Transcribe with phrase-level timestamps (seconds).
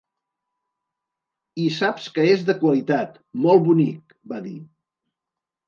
[1.65, 4.59] "I saps que és de qualitat." "Molt bonic", va dir.